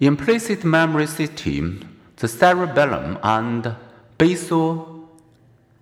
implicit 0.00 0.64
memory 0.64 1.06
system, 1.06 1.98
the 2.16 2.26
cerebellum 2.26 3.18
and 3.22 3.76
basal 4.16 5.08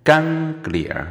ganglia. 0.03 1.07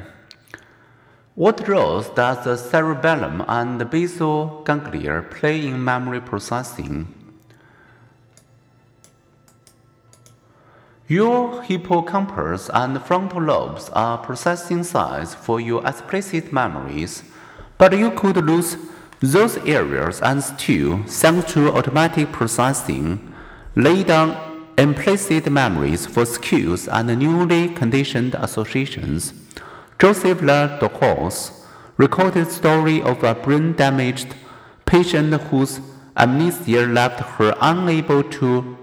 What 1.35 1.67
roles 1.67 2.11
does 2.11 2.45
the 2.45 2.57
cerebellum 2.57 3.45
and 3.49 3.81
the 3.81 3.87
basal 3.87 4.63
ganglia 4.65 5.23
play 5.31 5.67
in 5.67 5.83
memory 5.83 6.21
processing? 6.21 7.15
Your 11.07 11.63
hippocampus 11.63 12.69
and 12.75 13.03
frontal 13.03 13.41
lobes 13.41 13.89
are 13.95 14.19
processing 14.19 14.85
sites 14.85 15.35
for 15.35 15.59
your 15.59 15.87
explicit 15.87 16.53
memories, 16.53 17.23
but 17.79 17.97
you 17.97 18.11
could 18.11 18.37
lose 18.45 18.77
those 19.21 19.57
areas 19.59 20.21
and 20.21 20.43
still, 20.43 21.03
thanks 21.05 21.53
to 21.53 21.73
automatic 21.73 22.31
processing, 22.33 23.35
lay 23.75 24.05
down 24.05 24.37
implicit 24.79 25.51
memories 25.51 26.07
for 26.07 26.25
skills 26.25 26.87
and 26.89 27.19
newly 27.19 27.69
conditioned 27.69 28.35
associations. 28.35 29.33
Joseph 29.99 30.41
LeDoux's 30.41 31.67
recorded 31.97 32.49
story 32.49 33.03
of 33.03 33.25
a 33.25 33.35
brain-damaged 33.35 34.35
patient 34.87 35.35
whose 35.43 35.81
amnesia 36.17 36.87
left 36.87 37.21
her 37.21 37.55
unable 37.61 38.23
to 38.23 38.77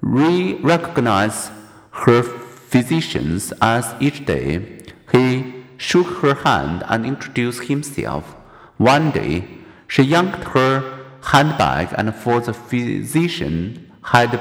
re 0.00 0.54
recognize 0.62 1.50
her 1.90 2.22
physicians 2.22 3.52
as 3.60 3.94
each 4.00 4.24
day 4.24 4.80
he 5.12 5.64
shook 5.76 6.06
her 6.22 6.34
hand 6.34 6.82
and 6.88 7.04
introduced 7.04 7.64
himself. 7.64 8.34
One 8.78 9.10
day, 9.10 9.46
she 9.88 10.02
yanked 10.02 10.44
her 10.54 11.04
handbag, 11.22 11.94
and 11.96 12.14
for 12.14 12.40
the 12.40 12.52
physician 12.52 13.90
had 14.02 14.40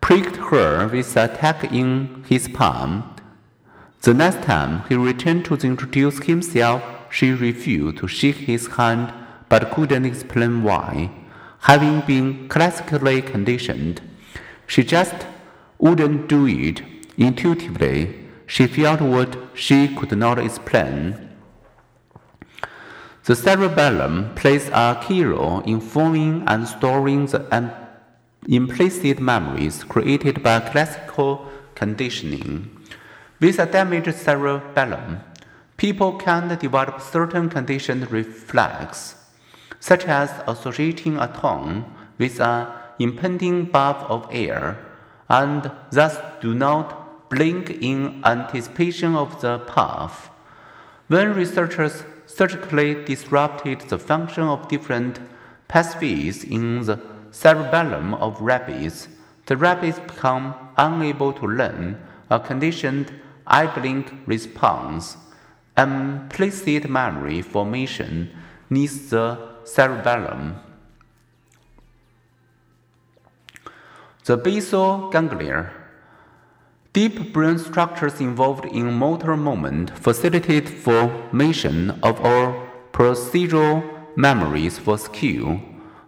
pricked 0.00 0.36
her 0.36 0.86
with 0.88 1.16
a 1.16 1.28
tack 1.28 1.64
in 1.72 2.24
his 2.28 2.48
palm. 2.48 3.14
The 4.02 4.14
next 4.14 4.42
time 4.42 4.82
he 4.88 4.94
returned 4.96 5.46
to 5.46 5.54
introduce 5.54 6.18
himself, 6.24 6.82
she 7.10 7.30
refused 7.32 7.98
to 7.98 8.08
shake 8.08 8.36
his 8.36 8.66
hand 8.66 9.12
but 9.48 9.70
couldn't 9.70 10.04
explain 10.04 10.62
why. 10.62 11.10
Having 11.60 12.00
been 12.02 12.48
classically 12.48 13.22
conditioned, 13.22 14.02
she 14.66 14.84
just 14.84 15.14
wouldn't 15.78 16.28
do 16.28 16.46
it 16.46 16.82
intuitively. 17.16 18.14
She 18.46 18.66
felt 18.66 19.00
what 19.00 19.36
she 19.54 19.88
could 19.88 20.16
not 20.18 20.38
explain. 20.38 21.23
The 23.24 23.34
cerebellum 23.34 24.34
plays 24.34 24.68
a 24.68 25.00
key 25.02 25.24
role 25.24 25.60
in 25.60 25.80
forming 25.80 26.44
and 26.46 26.68
storing 26.68 27.24
the 27.24 27.72
implicit 28.46 29.18
memories 29.18 29.82
created 29.82 30.42
by 30.42 30.60
classical 30.60 31.48
conditioning. 31.74 32.68
With 33.40 33.58
a 33.58 33.64
damaged 33.64 34.14
cerebellum, 34.14 35.20
people 35.78 36.18
can 36.18 36.54
develop 36.58 37.00
certain 37.00 37.48
conditioned 37.48 38.10
reflex, 38.12 39.16
such 39.80 40.04
as 40.04 40.30
associating 40.46 41.16
a 41.16 41.28
tone 41.28 41.86
with 42.18 42.38
an 42.42 42.66
impending 42.98 43.64
bath 43.64 44.04
of 44.10 44.28
air, 44.30 44.76
and 45.30 45.70
thus 45.90 46.18
do 46.42 46.52
not 46.52 47.30
blink 47.30 47.70
in 47.80 48.20
anticipation 48.22 49.14
of 49.14 49.40
the 49.40 49.60
path. 49.60 50.28
When 51.08 51.32
researchers 51.32 52.04
surgically 52.36 53.04
disrupted 53.04 53.80
the 53.82 53.98
function 53.98 54.42
of 54.44 54.68
different 54.68 55.20
pathways 55.68 56.42
in 56.44 56.84
the 56.84 57.00
cerebellum 57.30 58.14
of 58.14 58.40
rabbits, 58.40 59.08
the 59.46 59.56
rabbits 59.56 60.00
become 60.00 60.54
unable 60.76 61.32
to 61.32 61.46
learn 61.46 62.00
a 62.30 62.40
conditioned 62.40 63.12
eye 63.46 63.66
blink 63.66 64.12
response. 64.26 65.16
Implicit 65.76 66.88
memory 66.88 67.42
formation 67.42 68.30
needs 68.70 69.10
the 69.10 69.38
cerebellum. 69.64 70.56
The 74.24 74.36
basal 74.36 75.10
ganglia 75.10 75.70
Deep 76.94 77.32
brain 77.32 77.58
structures 77.58 78.20
involved 78.20 78.66
in 78.66 78.94
motor 78.94 79.36
movement 79.36 79.90
facilitate 79.98 80.68
formation 80.68 81.90
of 82.04 82.20
our 82.20 82.70
procedural 82.92 83.82
memories 84.16 84.78
for 84.78 84.96
skill. 84.96 85.60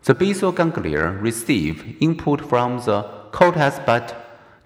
The 0.04 0.14
basal 0.14 0.52
ganglia 0.52 1.10
receive 1.20 1.96
input 2.00 2.40
from 2.48 2.78
the 2.84 3.02
cortex 3.32 3.80
but 3.84 4.14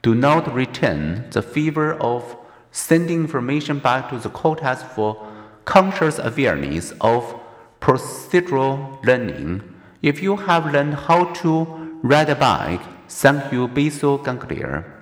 do 0.03 0.15
not 0.15 0.55
retain 0.55 1.25
the 1.31 1.41
favor 1.41 1.95
of 1.95 2.37
sending 2.71 3.21
information 3.21 3.79
back 3.79 4.11
to 4.11 4.19
the 4.19 4.29
cortex 4.29 4.83
for 4.83 5.27
conscious 5.65 6.19
awareness 6.19 6.93
of 7.01 7.35
procedural 7.81 9.03
learning. 9.07 9.63
If 10.03 10.23
you 10.23 10.37
have 10.37 10.71
learned 10.71 10.97
how 10.97 11.33
to 11.41 11.65
ride 12.03 12.29
a 12.29 12.35
bike, 12.35 12.83
thank 13.09 13.51
you 13.51 13.69
basal 13.69 14.19
ganglia. 14.19 15.00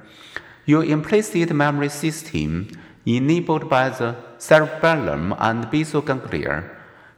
Your 0.68 0.84
implicit 0.84 1.50
memory 1.54 1.88
system, 1.88 2.68
enabled 3.06 3.70
by 3.70 3.88
the 3.88 4.16
cerebellum 4.36 5.34
and 5.38 5.70
basal 5.70 6.02
ganglia, 6.02 6.62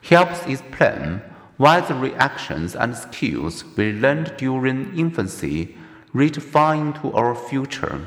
helps 0.03 0.47
explain 0.47 1.21
why 1.57 1.81
the 1.81 1.97
reactions 1.97 2.77
and 2.77 2.97
skills 2.97 3.65
we 3.77 3.93
learned 3.93 4.35
during 4.37 4.97
infancy 4.97 5.77
reach 6.13 6.39
far 6.39 6.77
into 6.77 7.11
our 7.13 7.35
future. 7.35 8.07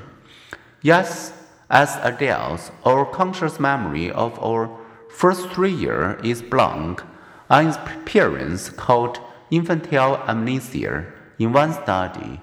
Yes, 0.81 1.33
as 1.69 1.97
adults, 1.97 2.71
our 2.85 3.05
conscious 3.05 3.59
memory 3.59 4.09
of 4.11 4.41
our 4.41 4.69
first 5.09 5.49
three 5.49 5.73
years 5.73 6.21
is 6.23 6.41
blank, 6.41 7.03
an 7.49 7.67
experience 7.67 8.69
called 8.69 9.19
infantile 9.51 10.23
amnesia 10.25 11.05
in 11.37 11.51
one 11.51 11.73
study. 11.73 12.39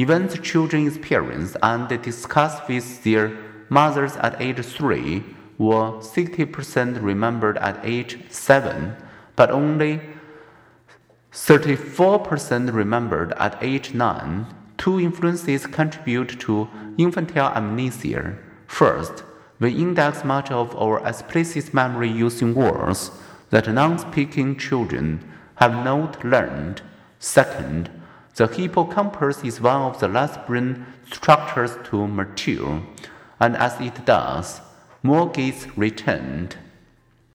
Events 0.00 0.38
children 0.38 0.86
experience 0.86 1.56
and 1.60 1.88
discuss 2.02 2.60
with 2.68 3.02
their 3.02 3.36
mothers 3.68 4.14
at 4.18 4.40
age 4.40 4.64
3 4.64 5.24
were 5.58 5.98
60% 5.98 7.02
remembered 7.02 7.58
at 7.58 7.80
age 7.82 8.16
7, 8.30 8.94
but 9.34 9.50
only 9.50 10.00
34% 11.32 12.72
remembered 12.72 13.32
at 13.38 13.60
age 13.60 13.92
9. 13.92 14.46
Two 14.76 15.00
influences 15.00 15.66
contribute 15.66 16.38
to 16.38 16.68
infantile 16.96 17.52
amnesia. 17.56 18.38
First, 18.68 19.24
we 19.58 19.72
index 19.72 20.22
much 20.22 20.52
of 20.52 20.76
our 20.76 21.04
explicit 21.04 21.74
memory 21.74 22.08
using 22.08 22.54
words 22.54 23.10
that 23.50 23.66
non 23.66 23.98
speaking 23.98 24.56
children 24.56 25.28
have 25.56 25.72
not 25.72 26.24
learned. 26.24 26.82
Second, 27.18 27.90
the 28.38 28.46
hippocampus 28.46 29.42
is 29.42 29.60
one 29.60 29.82
of 29.82 29.98
the 29.98 30.06
last 30.06 30.46
brain 30.46 30.86
structures 31.10 31.76
to 31.82 32.06
mature, 32.06 32.80
and 33.40 33.56
as 33.56 33.80
it 33.80 34.04
does, 34.04 34.60
more 35.02 35.28
gets 35.28 35.66
retained. 35.76 36.56